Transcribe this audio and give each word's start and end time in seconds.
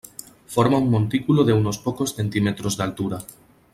Forma 0.47 0.79
un 0.79 0.89
montículo 0.89 1.43
de 1.43 1.53
unos 1.53 1.77
pocos 1.77 2.15
centímetros 2.15 2.75
de 2.75 2.83
altura. 2.85 3.19